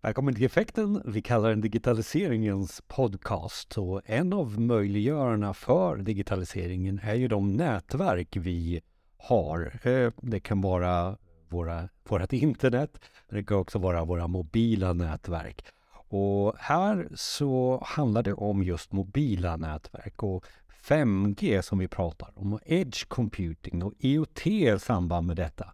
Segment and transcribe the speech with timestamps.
[0.00, 1.02] Välkommen till Effekten.
[1.04, 8.36] Vi kallar den digitaliseringens podcast och en av möjliggörarna för digitaliseringen är ju de nätverk
[8.36, 8.80] vi
[9.16, 9.80] har.
[9.82, 11.16] Eh, det kan vara
[11.48, 15.64] våra, vårat internet, men det kan också vara våra mobila nätverk.
[16.08, 20.44] Och här så handlar det om just mobila nätverk och
[20.82, 25.72] 5G som vi pratar om och Edge Computing och IoT i samband med detta.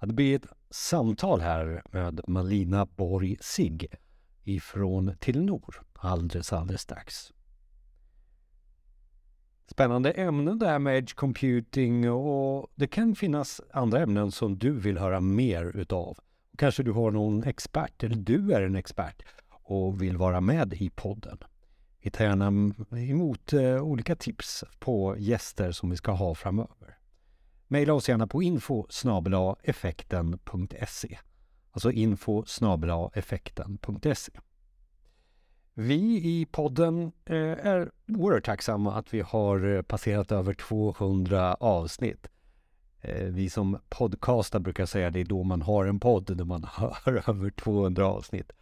[0.00, 0.46] Det blir ett
[0.76, 3.86] samtal här med Malina Borg Sig
[4.44, 7.32] ifrån Telenor alldeles, alldeles strax.
[9.70, 14.72] Spännande ämnen det här med Edge Computing och det kan finnas andra ämnen som du
[14.72, 16.18] vill höra mer utav.
[16.58, 20.90] Kanske du har någon expert eller du är en expert och vill vara med i
[20.90, 21.38] podden.
[22.00, 22.46] Vi tar gärna
[23.10, 26.98] emot eh, olika tips på gäster som vi ska ha framöver.
[27.68, 28.86] Maila oss gärna på info
[29.62, 31.18] effekten.se
[31.70, 32.44] Alltså info
[33.14, 34.32] effekten.se
[35.74, 42.28] Vi i podden eh, är oerhört tacksamma att vi har eh, passerat över 200 avsnitt.
[43.00, 46.44] Eh, vi som podcastar brukar säga att det är då man har en podd, när
[46.44, 48.52] man hör över 200 avsnitt.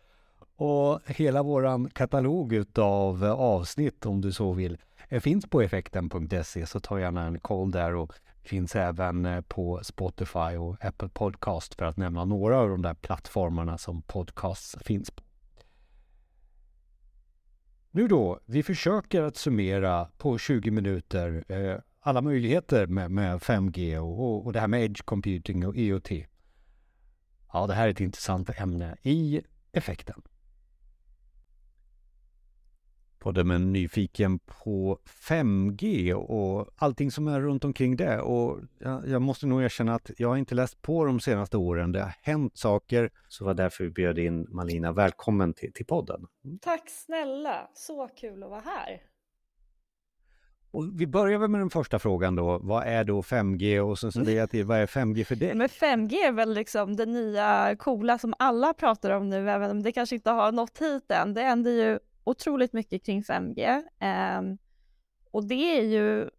[0.57, 4.79] Och hela våran katalog av avsnitt om du så vill
[5.21, 8.13] finns på effekten.se så ta gärna en koll där och
[8.45, 12.95] finns även eh, på Spotify och Apple Podcast för att nämna några av de där
[12.95, 15.23] plattformarna som podcasts finns på.
[17.91, 23.99] Nu då, vi försöker att summera på 20 minuter eh, alla möjligheter med, med 5G
[23.99, 26.11] och, och det här med Edge Computing och IoT.
[27.53, 30.23] Ja, det här är ett intressant ämne i effekten
[33.25, 38.21] podden men nyfiken på 5G och allting som är runt omkring det.
[38.21, 41.93] Och jag, jag måste nog erkänna att jag har inte läst på de senaste åren.
[41.93, 44.93] Det har hänt saker, så var därför vi bjöd in Malina.
[44.93, 46.27] Välkommen till, till podden.
[46.61, 49.01] Tack snälla, så kul att vara här.
[50.71, 52.59] Och vi börjar väl med den första frågan då.
[52.63, 55.55] Vad är då 5G och sen så det jag till, vad är 5G för dig?
[55.55, 59.83] Men 5G är väl liksom det nya coola som alla pratar om nu, även om
[59.83, 61.35] det kanske inte har nått hit än.
[61.35, 63.83] Det händer ju otroligt mycket kring 5G.
[63.99, 64.43] Eh,
[65.31, 66.31] och det är ju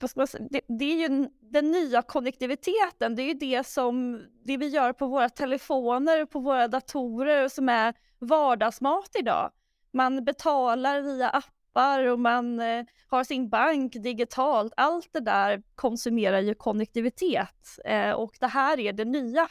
[0.00, 3.66] vad ska man säga, det, det, är ju den nya konnektiviteten, det är ju det
[3.66, 9.50] som det vi gör på våra telefoner och på våra datorer som är vardagsmat idag.
[9.90, 14.72] Man betalar via appar och man eh, har sin bank digitalt.
[14.76, 19.48] Allt det där konsumerar ju konnektivitet eh, och det här är det nya.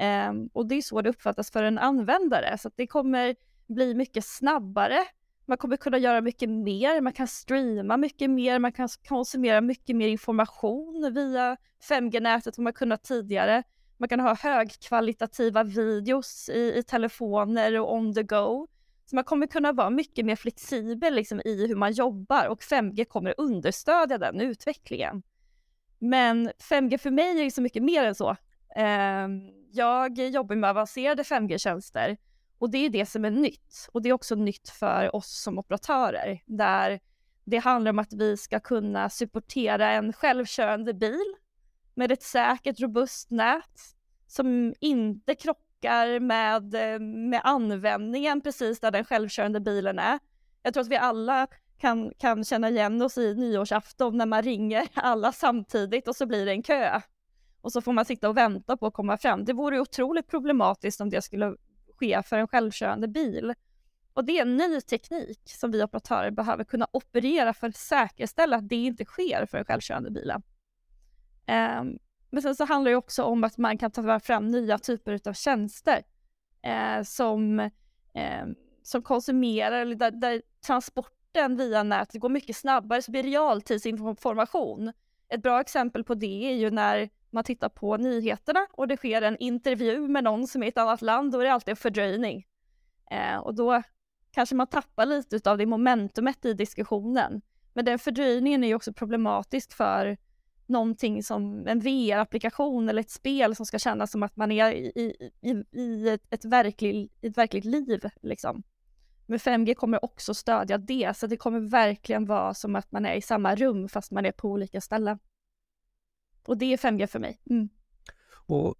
[0.00, 4.24] Eh, och det är så det uppfattas för en användare, så det kommer bli mycket
[4.24, 4.98] snabbare.
[5.46, 9.96] Man kommer kunna göra mycket mer, man kan streama mycket mer, man kan konsumera mycket
[9.96, 11.56] mer information via
[11.88, 13.62] 5G-nätet än man kunnat tidigare.
[13.96, 18.66] Man kan ha högkvalitativa videos i, i telefoner och on the go.
[19.04, 23.04] Så man kommer kunna vara mycket mer flexibel liksom, i hur man jobbar och 5G
[23.04, 25.22] kommer understödja den utvecklingen.
[25.98, 28.36] Men 5G för mig är så mycket mer än så.
[28.76, 29.40] Ehm,
[29.72, 32.16] jag jobbar med avancerade 5G-tjänster
[32.58, 33.88] och det är det som är nytt.
[33.92, 37.00] Och det är också nytt för oss som operatörer, där
[37.44, 41.34] det handlar om att vi ska kunna supportera en självkörande bil
[41.94, 43.96] med ett säkert, robust nät
[44.26, 50.18] som inte krockar med, eh, med användningen precis där den självkörande bilen är.
[50.62, 51.46] Jag tror att vi alla
[51.78, 56.46] kan, kan känna igen oss i nyårsafton när man ringer alla samtidigt och så blir
[56.46, 57.00] det en kö.
[57.60, 59.44] Och så får man sitta och vänta på att komma fram.
[59.44, 61.56] Det vore otroligt problematiskt om det skulle
[61.98, 63.54] ske för en självkörande bil.
[64.14, 68.56] Och det är en ny teknik som vi operatörer behöver kunna operera för att säkerställa
[68.56, 70.42] att det inte sker för den självkörande bilen.
[71.80, 71.98] Um,
[72.30, 75.32] men sen så handlar det också om att man kan ta fram nya typer av
[75.32, 76.02] tjänster
[76.62, 77.60] eh, som,
[78.14, 78.46] eh,
[78.82, 84.92] som konsumerar, eller där, där, transporten via nätet går mycket snabbare, så blir realtidsinformation.
[85.28, 89.22] Ett bra exempel på det är ju när man tittar på nyheterna och det sker
[89.22, 91.76] en intervju med någon som är i ett annat land, då är det alltid en
[91.76, 92.46] fördröjning.
[93.10, 93.82] Eh, och då
[94.30, 97.42] kanske man tappar lite av det momentumet i diskussionen.
[97.72, 100.16] Men den fördröjningen är ju också problematisk för
[100.66, 105.14] någonting som en VR-applikation eller ett spel som ska kännas som att man är i,
[105.40, 108.00] i, i ett, ett, verklig, ett verkligt liv.
[108.22, 108.62] Liksom.
[109.26, 113.14] Men 5G kommer också stödja det, så det kommer verkligen vara som att man är
[113.14, 115.18] i samma rum fast man är på olika ställen.
[116.46, 117.40] Och det är 5G för mig.
[117.50, 117.68] Mm.
[118.46, 118.74] Och,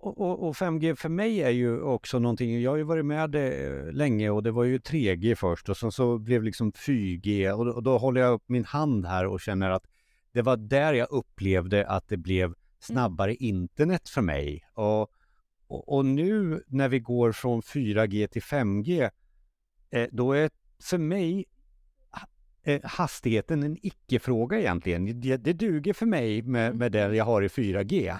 [0.00, 3.92] och, och, 5G för mig är ju också någonting, jag har ju varit med det
[3.92, 7.82] länge och det var ju 3G först och sen så blev liksom 4G och, och
[7.82, 9.84] då håller jag upp min hand här och känner att
[10.32, 13.36] det var där jag upplevde att det blev snabbare mm.
[13.40, 14.68] internet för mig.
[14.74, 15.12] Och
[15.68, 19.10] och, och, nu när vi går från 4G till 5G,
[19.90, 20.50] eh, då är
[20.82, 21.44] för mig
[22.66, 25.20] eh, hastigheten en icke-fråga egentligen.
[25.20, 28.16] Det, det duger för mig med, med det jag har i 4G.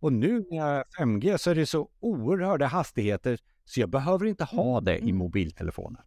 [0.00, 4.80] Och nu med 5G så är det så oerhörda hastigheter så jag behöver inte ha
[4.80, 5.16] det i mm.
[5.16, 6.02] mobiltelefonen.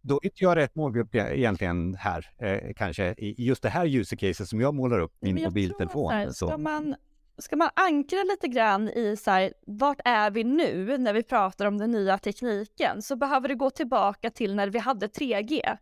[0.00, 4.16] Då är inte jag rätt målgrupp egentligen här, eh, kanske, i just det här use
[4.16, 6.12] caset som jag målar upp min mobiltelefon.
[6.12, 6.94] Här, ska, man,
[7.38, 11.66] ska man ankra lite grann i så här, vart är vi nu när vi pratar
[11.66, 15.76] om den nya tekniken så behöver det gå tillbaka till när vi hade 3G.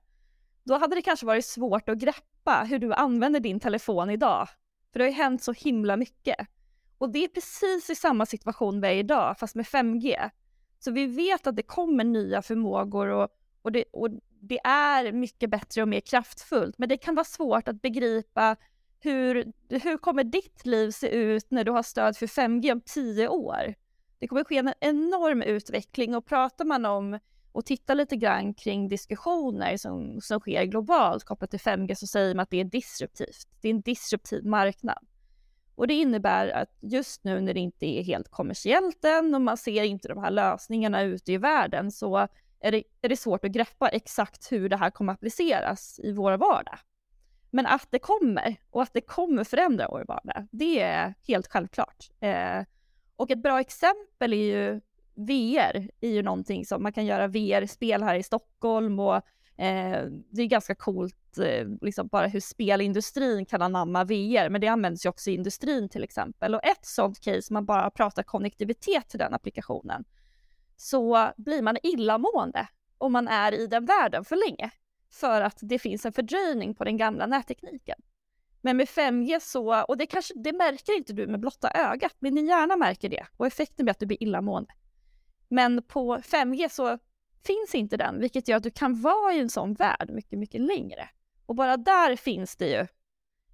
[0.69, 4.49] Då hade det kanske varit svårt att greppa hur du använder din telefon idag.
[4.93, 6.37] För det har ju hänt så himla mycket.
[6.99, 10.31] Och det är precis i samma situation vi är idag, fast med 5G.
[10.79, 13.29] Så vi vet att det kommer nya förmågor och,
[13.63, 14.11] och, det, och
[14.41, 16.79] det är mycket bättre och mer kraftfullt.
[16.79, 18.57] Men det kan vara svårt att begripa
[19.01, 23.29] hur, hur kommer ditt liv se ut när du har stöd för 5G om tio
[23.29, 23.75] år?
[24.19, 27.19] Det kommer ske en enorm utveckling och pratar man om
[27.53, 32.35] och tittar lite grann kring diskussioner som, som sker globalt kopplat till 5G så säger
[32.35, 33.49] man att det är disruptivt.
[33.61, 35.07] Det är en disruptiv marknad.
[35.75, 39.57] Och det innebär att just nu när det inte är helt kommersiellt än och man
[39.57, 42.29] ser inte de här lösningarna ute i världen så
[42.61, 46.33] är det, är det svårt att greppa exakt hur det här kommer appliceras i vår
[46.33, 46.79] vardag.
[47.51, 52.11] Men att det kommer och att det kommer förändra vår vardag, det är helt självklart.
[52.21, 52.63] Eh,
[53.17, 54.81] och ett bra exempel är ju
[55.19, 59.17] VR, är ju någonting som man kan göra VR-spel här i Stockholm och
[59.57, 64.69] eh, det är ganska coolt, eh, liksom bara hur spelindustrin kan anamma VR, men det
[64.69, 66.55] används ju också i industrin till exempel.
[66.55, 70.05] Och ett sånt case, man bara pratar konnektivitet till den applikationen,
[70.77, 72.69] så blir man illamående
[72.99, 74.71] om man är i den världen för länge
[75.11, 77.99] för att det finns en fördröjning på den gamla nättekniken.
[78.61, 82.35] Men med 5G så, och det kanske, det märker inte du med blotta ögat, men
[82.35, 84.73] din hjärna märker det och effekten blir att du blir illamående.
[85.49, 86.99] Men på 5G så
[87.47, 90.61] finns inte den, vilket gör att du kan vara i en sån värld mycket, mycket
[90.61, 91.09] längre.
[91.47, 92.87] Och bara där finns det ju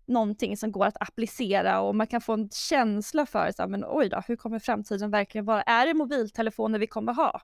[0.07, 3.85] någonting som går att applicera och man kan få en känsla för så här, men
[3.87, 5.63] oj då, hur kommer framtiden verkligen vara?
[5.63, 7.41] Är det mobiltelefoner vi kommer ha?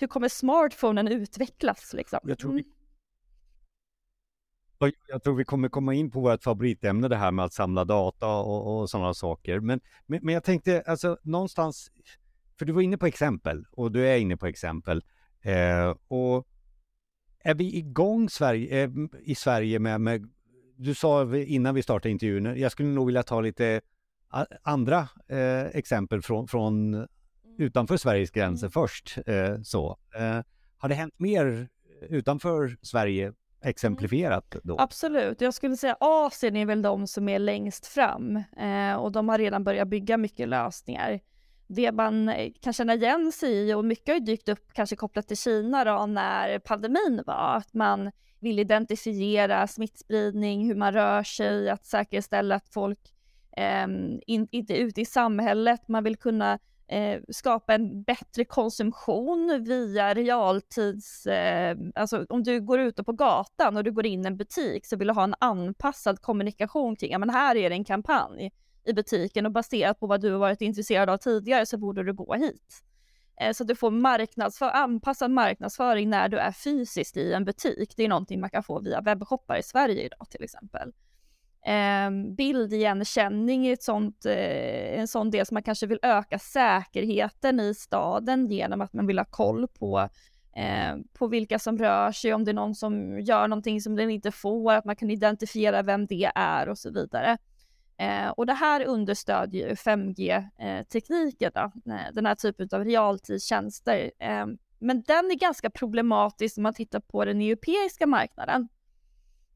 [0.00, 2.18] Hur kommer smartphonen utvecklas liksom?
[2.22, 2.64] Jag tror, vi,
[4.80, 4.92] mm.
[5.08, 8.28] jag tror vi kommer komma in på vårt favoritämne, det här med att samla data
[8.28, 9.60] och, och sådana saker.
[9.60, 11.90] Men, men, men, jag tänkte, alltså någonstans,
[12.58, 15.04] för du var inne på exempel och du är inne på exempel.
[15.42, 16.48] Eh, och
[17.38, 18.90] är vi igång Sverige, eh,
[19.22, 20.30] i Sverige med, med
[20.76, 23.80] du sa innan vi startade intervjun, jag skulle nog vilja ta lite
[24.62, 27.08] andra eh, exempel från, från mm.
[27.58, 28.72] utanför Sveriges gränser mm.
[28.72, 29.18] först.
[29.26, 29.98] Eh, så.
[30.16, 30.40] Eh,
[30.78, 31.68] har det hänt mer
[32.00, 33.32] utanför Sverige
[33.62, 34.78] exemplifierat då?
[34.78, 39.28] Absolut, jag skulle säga Asien är väl de som är längst fram eh, och de
[39.28, 41.20] har redan börjat bygga mycket lösningar.
[41.66, 44.96] Det man eh, kan känna igen sig i och mycket har ju dykt upp kanske
[44.96, 48.10] kopplat till Kina då när pandemin var, att man
[48.40, 52.98] vill identifiera smittspridning, hur man rör sig, att säkerställa att folk
[53.56, 53.86] eh,
[54.26, 55.88] in, inte är ute i samhället.
[55.88, 56.58] Man vill kunna
[56.88, 61.26] eh, skapa en bättre konsumtion via realtids...
[61.26, 64.86] Eh, alltså om du går ute på gatan och du går in i en butik
[64.86, 68.52] så vill du ha en anpassad kommunikation kring, ja men här är det en kampanj
[68.86, 72.12] i butiken och baserat på vad du har varit intresserad av tidigare så borde du
[72.12, 72.82] gå hit.
[73.40, 77.94] Eh, så att du får marknadsför, anpassad marknadsföring när du är fysiskt i en butik.
[77.96, 80.92] Det är någonting man kan få via webbshoppar i Sverige idag till exempel.
[81.66, 87.60] Ehm, Bildigenkänning är ett sånt, eh, en sån del som man kanske vill öka säkerheten
[87.60, 90.08] i staden genom att man vill ha koll på,
[90.56, 94.10] eh, på vilka som rör sig, om det är någon som gör någonting som den
[94.10, 97.38] inte får, att man kan identifiera vem det är och så vidare.
[97.98, 104.10] Eh, och det här understödjer 5G-tekniken, eh, eh, den här typen av realtidstjänster.
[104.18, 104.46] Eh,
[104.78, 108.68] men den är ganska problematisk om man tittar på den europeiska marknaden.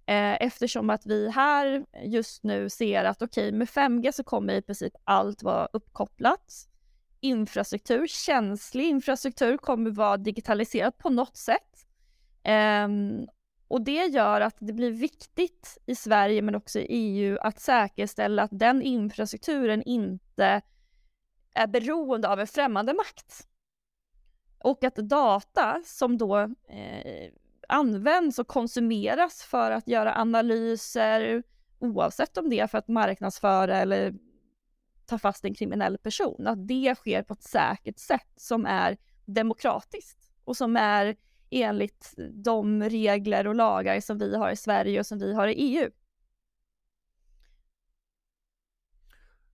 [0.07, 4.55] Eh, eftersom att vi här just nu ser att okej, okay, med 5G så kommer
[4.55, 6.67] i princip allt vara uppkopplat.
[7.21, 11.87] Infrastruktur, känslig infrastruktur kommer vara digitaliserad på något sätt.
[12.85, 13.29] Um,
[13.71, 18.43] och det gör att det blir viktigt i Sverige men också i EU att säkerställa
[18.43, 20.63] att den infrastrukturen inte
[21.55, 23.49] är beroende av en främmande makt.
[24.59, 27.33] Och att data som då eh,
[27.69, 31.43] används och konsumeras för att göra analyser,
[31.79, 34.15] oavsett om det är för att marknadsföra eller
[35.07, 40.33] ta fast en kriminell person, att det sker på ett säkert sätt som är demokratiskt
[40.45, 41.17] och som är
[41.51, 42.15] enligt
[42.45, 45.91] de regler och lagar som vi har i Sverige och som vi har i EU.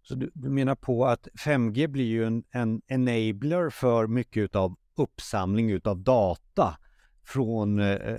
[0.03, 4.77] Så du, du menar på att 5G blir ju en, en enabler för mycket av
[4.97, 6.79] uppsamling utav data
[7.25, 8.19] från eh,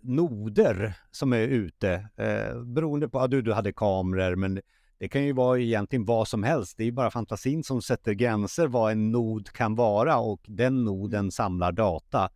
[0.00, 2.08] noder som är ute.
[2.16, 4.60] Eh, beroende på att du, du hade kameror, men
[4.98, 6.76] det kan ju vara egentligen vad som helst.
[6.76, 10.84] Det är ju bara fantasin som sätter gränser vad en nod kan vara och den
[10.84, 11.30] noden mm.
[11.30, 12.30] samlar data.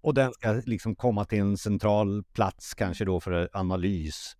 [0.00, 4.36] Och den ska liksom komma till en central plats kanske då för analys.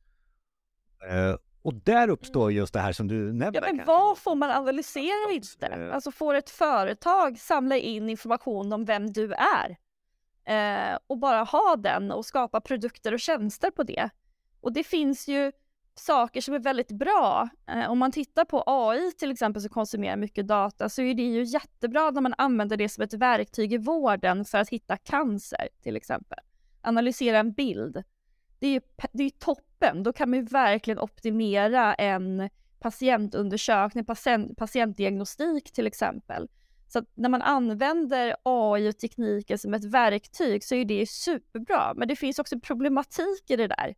[1.11, 2.57] Eh, och där uppstår mm.
[2.57, 3.61] just det här som du nämnde.
[3.63, 5.91] Ja, men vad får man analysera inte?
[5.93, 9.77] Alltså får ett företag samla in information om vem du är?
[10.45, 14.11] Eh, och bara ha den och skapa produkter och tjänster på det.
[14.61, 15.53] Och det finns ju
[15.99, 17.49] saker som är väldigt bra.
[17.71, 21.23] Eh, om man tittar på AI till exempel som konsumerar mycket data så är det
[21.23, 25.69] ju jättebra när man använder det som ett verktyg i vården för att hitta cancer
[25.83, 26.39] till exempel.
[26.81, 28.03] Analysera en bild.
[28.59, 28.81] Det är ju
[29.13, 32.51] det är toppen, då kan man ju verkligen optimera en
[32.81, 36.49] patientundersökning, patient, patientdiagnostik till exempel.
[36.89, 41.93] Så när man använder AI och tekniken som ett verktyg så är det superbra.
[41.97, 43.95] Men det finns också problematik i det där.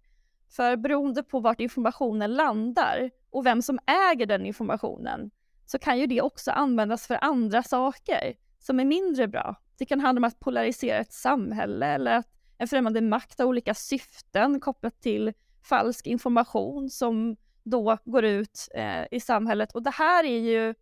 [0.51, 5.31] För beroende på vart informationen landar och vem som äger den informationen
[5.67, 9.57] så kan ju det också användas för andra saker som är mindre bra.
[9.79, 12.29] Det kan handla om att polarisera ett samhälle eller att
[12.59, 19.05] en främmande makt har olika syften kopplat till falsk information som då går ut eh,
[19.11, 19.73] i samhället.
[19.73, 20.75] Och det här är ju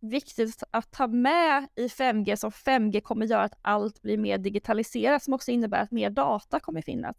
[0.00, 5.22] viktigt att ta med i 5G som 5G kommer göra att allt blir mer digitaliserat
[5.22, 7.16] som också innebär att mer data kommer finnas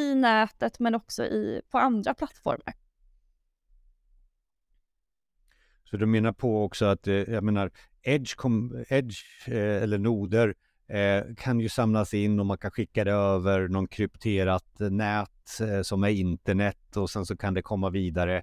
[0.00, 2.74] i nätet men också i, på andra plattformar.
[5.90, 7.70] Så du menar på också att, eh, jag menar,
[8.02, 9.16] Edge, kom, Edge
[9.46, 10.54] eh, eller noder
[10.88, 15.82] eh, kan ju samlas in och man kan skicka det över någon krypterat nät eh,
[15.82, 18.42] som är internet och sen så kan det komma vidare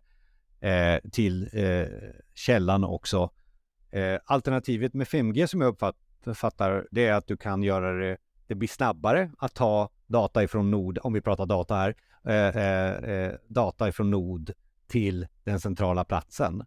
[0.59, 1.87] eh, till eh,
[2.33, 3.29] källan också.
[4.25, 8.69] alternativet med 5G som jag uppfattar det är att du kan göra det, det blir
[8.69, 11.95] snabbare att ta data ifrån nod, om vi pratar data här,
[12.27, 14.51] eh, eh, eh data ifrån nod
[14.87, 16.63] till den centrala platsen.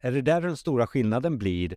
[0.00, 1.76] Är det där den stora skillnaden blir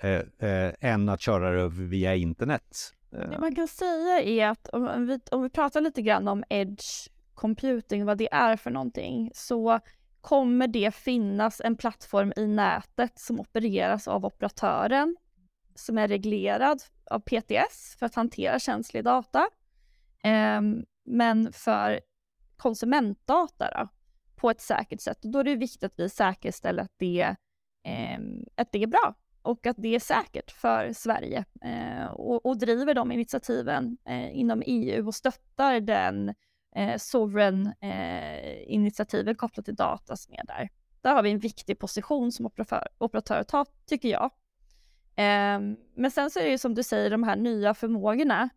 [0.00, 2.76] eh, eh än att köra det via internet?
[3.12, 3.30] Eh.
[3.30, 7.08] Det man kan säga är att om vi, om vi pratar lite grann om edge
[7.34, 9.80] computing, vad det är för någonting, så
[10.20, 15.16] kommer det finnas en plattform i nätet som opereras av operatören
[15.74, 19.48] som är reglerad av PTS för att hantera känslig data.
[20.22, 22.00] Ehm, men för
[22.56, 23.88] konsumentdata då,
[24.36, 27.36] på ett säkert sätt, då är det viktigt att vi säkerställer att det,
[27.84, 32.58] ehm, att det är bra och att det är säkert för Sverige eh, och, och,
[32.58, 36.34] driver de initiativen eh, inom EU och stöttar den
[36.76, 40.68] eh, sovereign eh, initiativen kopplat till data som är där.
[41.00, 44.30] Där har vi en viktig position som operatör, operatör att ta, tycker jag.
[45.16, 45.60] Eh,
[45.94, 48.48] men sen så är det ju som du säger, de här nya förmågorna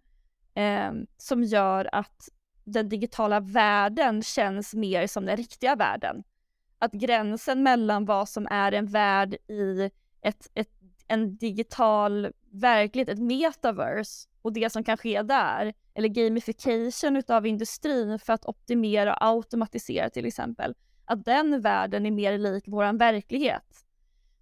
[0.56, 2.30] eh, som gör att
[2.64, 6.24] den digitala världen känns mer som den riktiga världen.
[6.80, 9.90] Att gränsen mellan vad som är en värld i
[10.22, 10.70] ett, ett,
[11.08, 18.20] en digital verklighet, ett metaverse och det som kan ske där, eller gamification utav industrin
[18.20, 23.86] för att optimera och automatisera till exempel, att den världen är mer lik våran verklighet.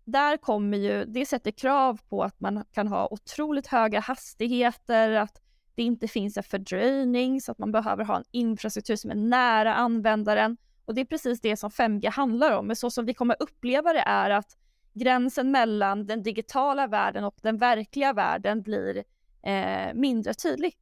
[0.06, 5.43] Där kommer ju, det sätter krav på att man kan ha otroligt höga hastigheter, att
[5.76, 9.76] det inte finns en fördröjning så att man behöver ha en infrastruktur som är nära
[9.76, 10.58] användaren.
[10.86, 12.68] Och det är precis det som 5G handlar om.
[12.68, 14.58] Men så som vi kommer uppleva det är att
[14.94, 19.04] gränsen mellan den digitala världen och den verkliga världen blir
[19.44, 20.78] eh, mindre tydlig.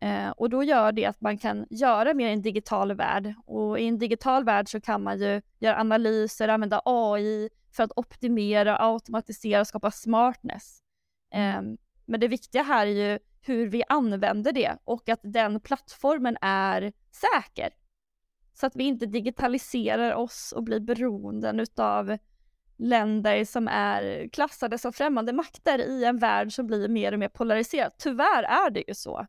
[0.00, 3.34] Eh, och då gör det att man kan göra mer i en digital värld.
[3.46, 7.92] Och i en digital värld så kan man ju göra analyser, använda AI för att
[7.96, 10.82] optimera, automatisera och skapa smartness.
[11.34, 11.62] Eh,
[12.06, 16.92] men det viktiga här är ju hur vi använder det och att den plattformen är
[17.10, 17.70] säker.
[18.54, 22.18] Så att vi inte digitaliserar oss och blir beroenden utav
[22.76, 27.28] länder som är klassade som främmande makter i en värld som blir mer och mer
[27.28, 27.92] polariserad.
[27.98, 29.26] Tyvärr är det ju så.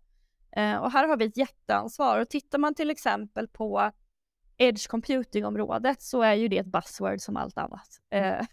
[0.52, 2.20] Eh, och här har vi ett jätteansvar.
[2.20, 3.92] Och tittar man till exempel på
[4.58, 8.02] edge computing-området så är ju det ett buzzword som allt annat.
[8.10, 8.46] Mm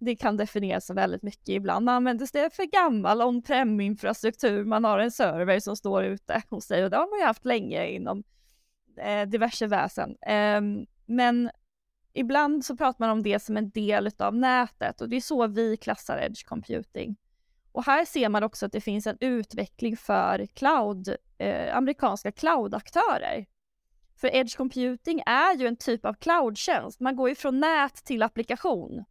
[0.00, 1.48] det kan definieras som väldigt mycket.
[1.48, 4.64] Ibland används det för gammal on-prem-infrastruktur.
[4.64, 7.44] Man har en server som står ute hos sig och det har man ju haft
[7.44, 8.24] länge inom
[8.96, 10.16] eh, diverse väsen.
[10.22, 10.60] Eh,
[11.06, 11.50] men
[12.12, 15.46] ibland så pratar man om det som en del av nätet och det är så
[15.46, 17.16] vi klassar edge computing.
[17.72, 23.46] Och här ser man också att det finns en utveckling för cloud, eh, amerikanska cloudaktörer.
[24.16, 27.00] För edge computing är ju en typ av cloudtjänst.
[27.00, 29.04] Man går ju från nät till applikation.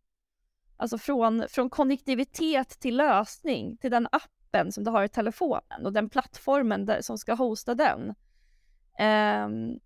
[0.81, 5.93] Alltså från, från konnektivitet till lösning, till den appen som du har i telefonen och
[5.93, 8.15] den plattformen där, som ska hosta den.
[8.99, 9.79] Um,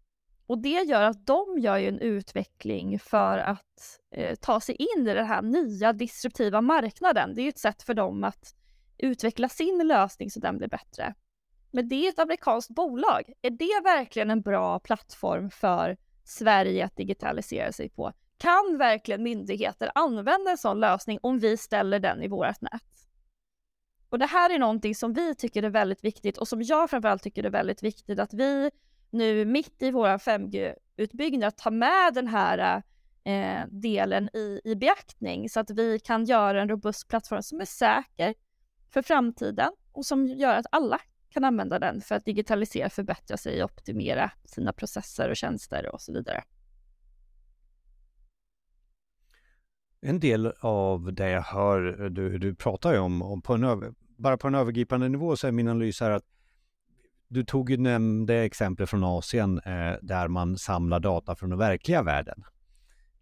[0.48, 5.08] och det gör att de gör ju en utveckling för att eh, ta sig in
[5.08, 7.36] i den här nya disruptiva marknaden.
[7.36, 8.56] Det är ju ett sätt för dem att
[8.98, 11.14] utveckla sin lösning så den blir bättre.
[11.72, 13.34] Men det är ett amerikanskt bolag.
[13.42, 18.14] Är det verkligen en bra plattform för Sverige att digitalisera sig på?
[18.44, 22.84] Kan verkligen myndigheter använda en sån lösning om vi ställer den i vårt nät?
[24.10, 27.24] Och det här är någonting som vi tycker är väldigt viktigt och som jag framförallt
[27.24, 28.72] tycker är väldigt viktigt att vi
[29.10, 32.84] nu mitt i vår 5G-utbyggnad tar med den här
[33.24, 37.66] eh, delen i, i beaktning så att vi kan göra en robust plattform som är
[37.66, 38.34] säker
[38.90, 43.64] för framtiden och som gör att alla kan använda den för att digitalisera, förbättra sig
[43.64, 46.44] och optimera sina processer och tjänster och så vidare.
[50.06, 53.96] En del av det jag hör eh, du, du pratar ju om, om på en
[54.18, 56.24] bara på en övergripande nivå så är min analys här att
[57.28, 62.04] du tog ju nämnde exempel från Asien eh, där man samlar data från den verkliga
[62.04, 62.44] världen.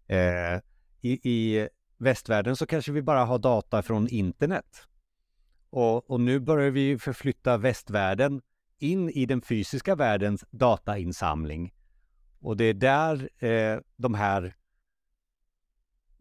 [0.07, 0.59] Eh,
[1.01, 4.87] i, I västvärlden så kanske vi bara har data från internet.
[5.69, 8.41] Och, och nu börjar vi förflytta västvärlden
[8.79, 11.73] in i den fysiska världens datainsamling.
[12.39, 14.55] Och det är där eh, de här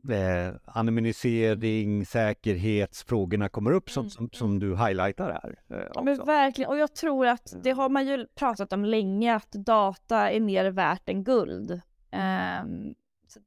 [0.09, 4.11] eh, anonymisering, säkerhetsfrågorna kommer upp som, mm.
[4.11, 5.79] som, som du highlightar här.
[5.79, 7.63] Eh, ja, men verkligen, och jag tror att mm.
[7.63, 11.71] det har man ju pratat om länge, att data är mer värt än guld.
[11.71, 12.95] Um,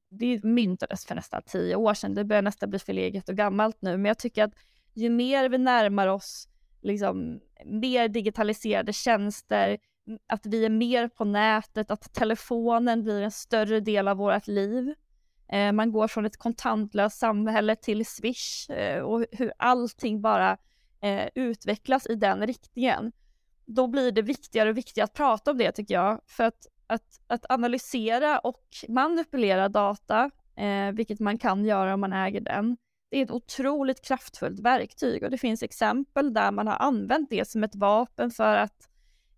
[0.09, 3.97] det myntades för nästan tio år sedan, det börjar nästan bli förlegat och gammalt nu,
[3.97, 4.53] men jag tycker att
[4.93, 6.47] ju mer vi närmar oss
[6.81, 9.77] liksom, mer digitaliserade tjänster,
[10.27, 14.93] att vi är mer på nätet, att telefonen blir en större del av vårt liv,
[14.93, 15.02] Eh,
[15.47, 20.57] Eh, man går från ett kontantlöst samhälle till Swish eh, och hur allting bara
[21.01, 23.11] eh, utvecklas i den riktningen.
[23.65, 26.21] Då blir det viktigare och viktigare att prata om det tycker jag.
[26.25, 30.31] För att, att, att analysera och manipulera data,
[30.93, 32.77] vilket man kan göra om man äger den,
[33.13, 37.47] det är ett otroligt kraftfullt verktyg och det finns exempel där man har använt det
[37.47, 38.89] som ett vapen för att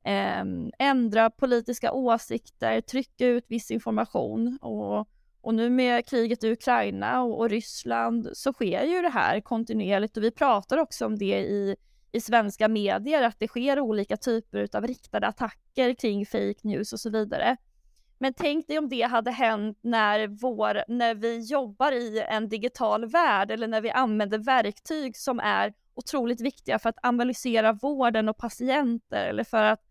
[0.03, 0.43] eh,
[0.79, 5.09] ändra politiska åsikter, trycka ut viss information och
[5.45, 10.17] och nu med kriget i Ukraina och, och, Ryssland så sker ju det här kontinuerligt
[10.17, 11.75] och vi pratar också om det i,
[12.11, 16.99] i svenska medier, att det sker olika typer av riktade attacker kring fake news och
[16.99, 17.57] så vidare.
[18.17, 23.05] Men tänk dig om det hade hänt när, vår, när vi jobbar i en digital
[23.05, 28.37] värld eller när vi använder verktyg som är otroligt viktiga för att analysera vården och
[28.37, 29.81] patienter eller för att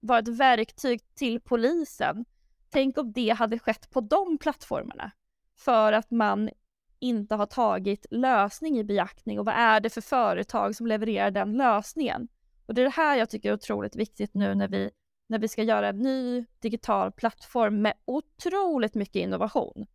[0.00, 2.24] vara ett verktyg till polisen.
[2.70, 5.10] Tänk om det hade skett på de plattformarna
[5.58, 6.50] för att man
[6.98, 11.56] inte har tagit lösning i beaktning och vad är det för företag som levererar den
[11.56, 12.28] lösningen?
[12.66, 14.90] Och det är det här jag tycker är otroligt viktigt nu när vi,
[15.26, 19.86] när vi ska göra en ny digital plattform med otroligt mycket innovation.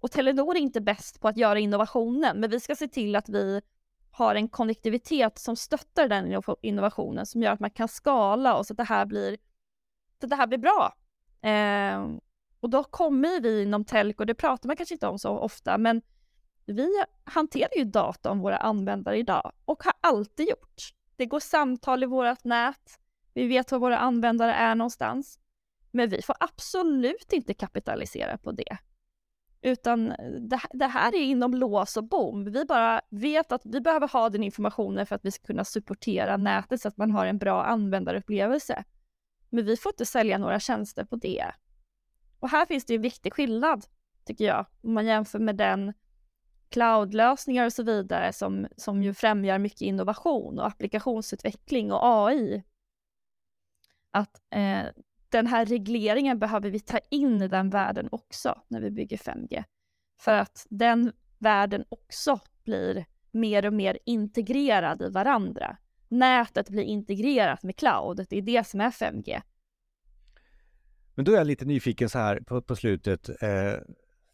[0.00, 3.28] Och Telenor är inte bäst på att göra innovationen, men vi ska se till att
[3.28, 3.60] vi
[4.10, 8.72] har en konnektivitet som stöttar den innovationen som gör att man kan skala och så
[8.72, 9.36] att det här blir,
[10.20, 10.94] så att det här blir bra.
[11.42, 12.08] Eh,
[12.60, 16.02] och då kommer vi inom telco, det pratar man kanske inte om så ofta, men
[16.66, 16.88] vi
[17.24, 20.94] hanterar ju data om våra användare idag och har alltid gjort.
[21.16, 22.98] Det går samtal i vårt nät,
[23.34, 25.38] vi vet var våra användare är någonstans.
[25.90, 28.78] Men vi får absolut inte kapitalisera på det.
[29.62, 32.44] Utan eh, det, det, här är inom lås och bom.
[32.44, 36.36] Vi bara vet att vi behöver ha den informationen för att vi ska kunna supportera
[36.36, 38.84] nätet så att man har en bra användarupplevelse.
[39.52, 41.52] Men vi får inte sälja några tjänster på det.
[42.40, 43.84] Och här finns det en viktig skillnad,
[44.24, 45.92] tycker jag, om man jämför med den
[46.68, 52.62] cloudlösningar och så vidare som, som ju främjar mycket innovation och applikationsutveckling och AI.
[54.10, 54.84] Att eh,
[55.28, 59.64] den här regleringen behöver vi ta in i den världen också när vi bygger 5G.
[60.20, 65.76] För att den världen också blir mer och mer integrerad i varandra
[66.12, 68.26] nätet blir integrerat med cloud.
[68.30, 69.40] Det är det som är 5G.
[71.14, 73.28] Men då är jag lite nyfiken så här på, på slutet.
[73.28, 73.80] Eh,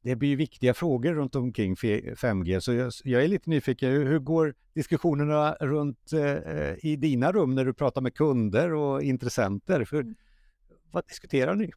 [0.03, 3.91] det blir ju viktiga frågor runt omkring 5G, så jag, jag är lite nyfiken.
[3.91, 9.03] Hur, hur går diskussionerna runt eh, i dina rum när du pratar med kunder och
[9.03, 9.85] intressenter?
[9.85, 10.15] För, mm.
[10.91, 11.71] vad diskuterar ni?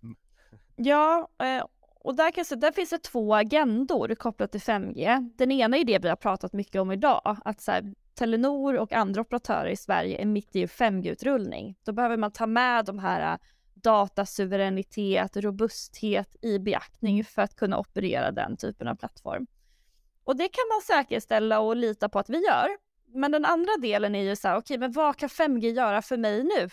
[0.75, 1.65] Ja, eh,
[2.03, 5.29] och där, kan, där finns det två agendor kopplat till 5G.
[5.37, 8.93] Den ena är det vi har pratat mycket om idag, att så här, Telenor och
[8.93, 11.75] andra operatörer i Sverige är mitt i 5G-utrullning.
[11.83, 13.39] Då behöver man ta med de här äh,
[13.73, 19.47] datasuveränitet, robusthet i beaktning för att kunna operera den typen av plattform.
[20.23, 22.67] Och det kan man säkerställa och lita på att vi gör.
[23.07, 26.01] Men den andra delen är ju så här, okej, okay, men vad kan 5G göra
[26.01, 26.69] för mig nu?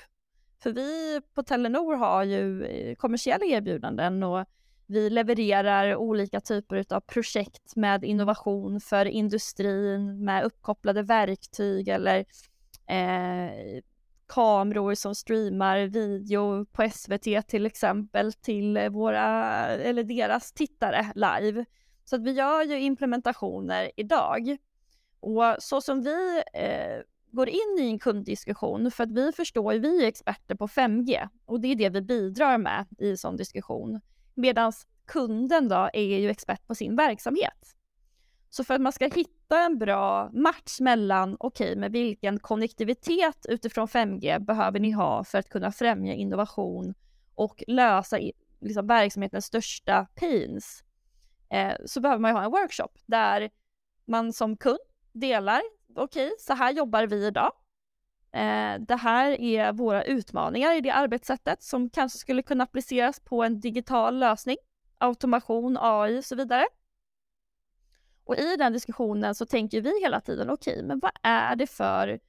[0.62, 4.44] För vi på Telenor har ju eh, kommersiella erbjudanden och
[4.88, 12.18] vi levererar olika typer av projekt med innovation för industrin, med uppkopplade verktyg eller
[12.86, 13.82] eh,
[14.26, 19.26] kameror som streamar video på SVT till exempel till våra,
[19.66, 21.64] eller deras tittare live.
[22.04, 24.56] Så att vi gör ju implementationer idag.
[25.20, 30.04] Och så som vi eh, går in i en kunddiskussion, för att vi förstår vi
[30.04, 34.00] är experter på 5G och det är det vi bidrar med i en sån diskussion.
[34.38, 34.72] Medan
[35.06, 37.76] kunden då är ju expert på sin verksamhet.
[38.50, 43.46] Så för att man ska hitta en bra match mellan, okej, okay, med vilken konnektivitet
[43.48, 46.94] utifrån 5G behöver ni ha för att kunna främja innovation
[47.34, 48.18] och lösa
[48.60, 50.84] liksom, verksamhetens största pains,
[51.50, 53.50] eh, så behöver man ju ha en workshop där
[54.04, 54.78] man som kund
[55.12, 55.62] delar,
[55.96, 57.52] okej, okay, så här jobbar vi idag.
[58.32, 63.42] Eh, det här är våra utmaningar i det arbetssättet som kanske skulle kunna appliceras på
[63.44, 64.56] en digital lösning,
[64.98, 66.66] automation, AI och så vidare.
[68.24, 71.66] Och i den diskussionen så tänker vi hela tiden, okej, okay, men vad är det
[71.66, 72.20] för,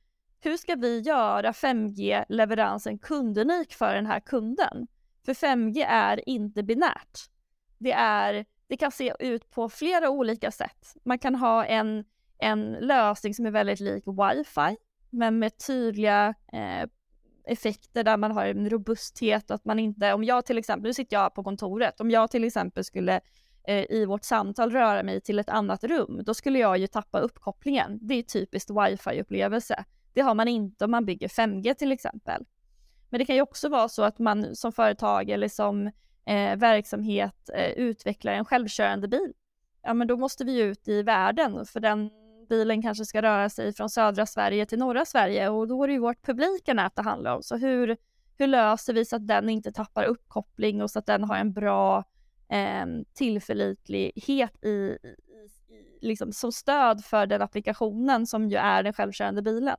[0.41, 4.87] hur ska vi göra 5G-leveransen kundunik för den här kunden?
[5.25, 7.19] För 5G är inte binärt.
[7.77, 10.95] Det, är, det kan se ut på flera olika sätt.
[11.05, 12.05] Man kan ha en,
[12.37, 14.77] en lösning som är väldigt lik wifi,
[15.09, 16.89] men med tydliga eh,
[17.45, 20.93] effekter där man har en robusthet och att man inte, om jag till exempel, nu
[20.93, 23.21] sitter jag på kontoret, om jag till exempel skulle
[23.67, 27.19] eh, i vårt samtal röra mig till ett annat rum, då skulle jag ju tappa
[27.19, 27.99] uppkopplingen.
[28.01, 29.83] Det är typiskt wifi-upplevelse.
[30.13, 32.45] Det har man inte om man bygger 5G till exempel.
[33.09, 35.87] Men det kan ju också vara så att man som företag eller som
[36.25, 39.33] eh, verksamhet eh, utvecklar en självkörande bil.
[39.81, 42.09] Ja, men då måste vi ut i världen för den
[42.49, 45.93] bilen kanske ska röra sig från södra Sverige till norra Sverige och då är det
[45.93, 47.43] ju vårt publika nät det handlar om.
[47.43, 47.97] Så hur,
[48.37, 51.53] hur löser vi så att den inte tappar uppkoppling och så att den har en
[51.53, 52.03] bra
[52.49, 54.97] eh, tillförlitlighet i, i,
[56.01, 59.77] liksom, som stöd för den applikationen som ju är den självkörande bilen.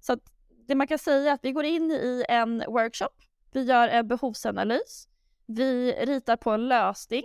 [0.00, 0.32] Så att
[0.66, 3.14] det man kan säga är att vi går in i en workshop,
[3.52, 5.08] vi gör en behovsanalys,
[5.46, 7.22] vi ritar på en lösning,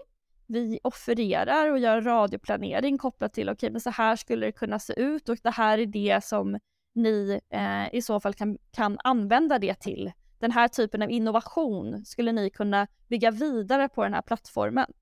[0.47, 4.79] vi offererar och gör radioplanering kopplat till okej, okay, men så här skulle det kunna
[4.79, 6.59] se ut och det här är det som
[6.93, 12.05] ni eh, i så fall kan, kan använda det till den här typen av innovation
[12.05, 14.93] skulle ni kunna bygga vidare på den här plattformen.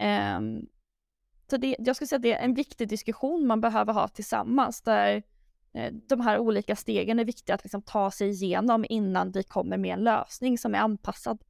[0.00, 0.40] Eh,
[1.50, 4.82] så det, jag skulle säga att det är en viktig diskussion man behöver ha tillsammans
[4.82, 5.22] där
[5.72, 9.76] eh, de här olika stegen är viktiga att liksom ta sig igenom innan vi kommer
[9.76, 11.42] med en lösning som är anpassad.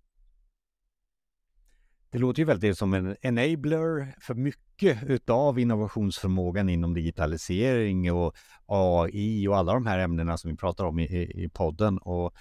[2.13, 9.49] Det låter ju väldigt som en enabler för mycket utav innovationsförmågan inom digitalisering och AI
[9.49, 11.99] och alla de här ämnena som vi pratar om i, i podden.
[11.99, 12.35] Och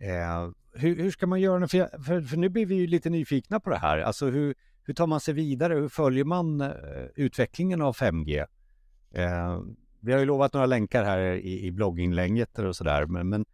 [0.00, 1.68] Eh, hur, hur, ska man göra?
[1.68, 3.98] För, för, för, nu blir vi ju lite nyfikna på det här.
[3.98, 5.74] Alltså hur, hur tar man sig vidare?
[5.74, 6.70] Hur följer man eh,
[7.14, 8.46] utvecklingen av 5G?
[9.14, 9.60] Eh,
[10.00, 13.44] vi har ju lovat några länkar här i, i blogginlägget och sådär, men, men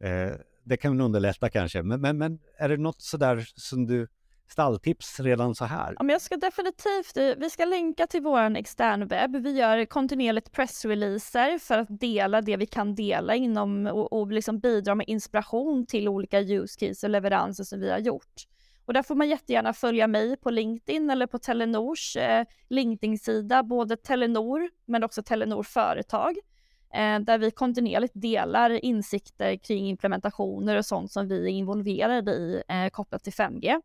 [0.00, 0.32] eh,
[0.64, 1.82] det kan underlätta kanske.
[1.82, 4.08] Men, men, men är det något sådär som du
[4.50, 5.94] stalltips redan så här?
[5.98, 9.36] Ja, men jag ska definitivt, eh, vi ska länka till vår externwebb.
[9.36, 14.58] Vi gör kontinuerligt pressreleaser för att dela det vi kan dela inom och, och liksom
[14.58, 18.46] bidra med inspiration till olika use cases och leveranser som vi har gjort.
[18.84, 23.96] Och där får man jättegärna följa mig på LinkedIn eller på Telenors eh, LinkedIn-sida, både
[23.96, 26.36] Telenor men också Telenor Företag,
[26.94, 32.62] eh, där vi kontinuerligt delar insikter kring implementationer och sånt som vi är involverade i
[32.68, 33.80] eh, kopplat till 5G.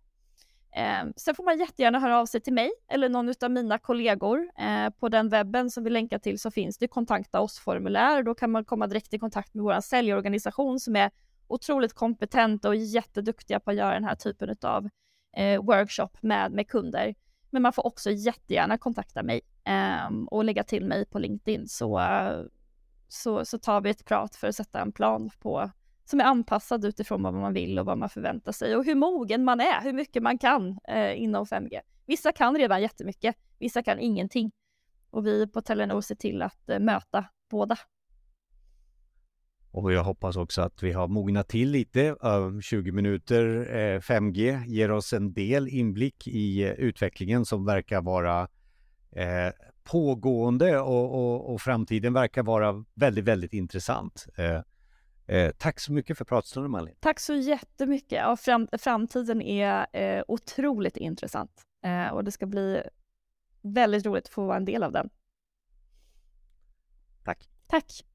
[0.75, 4.49] Eh, sen får man jättegärna höra av sig till mig eller någon av mina kollegor.
[4.57, 8.23] Eh, på den webben som vi länkar till så finns det kontakta oss-formulär.
[8.23, 11.11] Då kan man komma direkt i kontakt med vår säljorganisation som är
[11.47, 14.89] otroligt kompetenta och jätteduktiga på att göra den här typen av
[15.38, 17.15] eh, workshop med, med kunder.
[17.49, 22.01] Men man får också jättegärna kontakta mig eh, och lägga till mig på LinkedIn så,
[23.07, 25.71] så, så tar vi ett prat för att sätta en plan på
[26.06, 29.44] som är anpassad utifrån vad man vill och vad man förväntar sig och hur mogen
[29.44, 31.80] man är, hur mycket man kan eh, inom 5G.
[32.06, 34.52] Vissa kan redan jättemycket, vissa kan ingenting.
[35.10, 37.78] Och vi på Telenor ser till att eh, möta båda.
[39.72, 42.02] Och jag hoppas också att vi har mognat till lite.
[42.24, 48.02] Eh, 20 minuter eh, 5G ger oss en del inblick i eh, utvecklingen som verkar
[48.02, 48.48] vara
[49.84, 54.26] pågående och, och, och, framtiden verkar vara väldigt, väldigt intressant.
[55.27, 56.95] Eh, tack så mycket för pratstunden Malin.
[56.99, 58.11] Tack så jättemycket.
[58.11, 62.83] Ja, fram, framtiden är eh, otroligt intressant eh, och det ska bli
[63.61, 65.09] väldigt roligt att få vara en del av den.
[67.23, 67.49] Tack.
[67.67, 68.05] Tack.